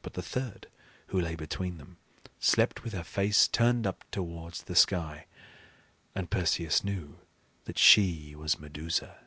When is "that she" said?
7.64-8.36